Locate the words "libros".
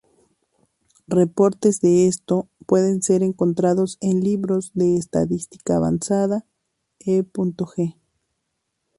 4.21-4.71